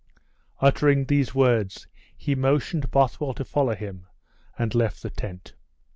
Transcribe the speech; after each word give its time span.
Uttering 0.61 1.05
these 1.05 1.35
words 1.35 1.85
he 2.17 2.33
motioned 2.33 2.89
Bothwell 2.89 3.35
to 3.35 3.45
follow 3.45 3.75
him, 3.75 4.07
and 4.57 4.73
left 4.73 5.03
the 5.03 5.11
tent. 5.11 5.53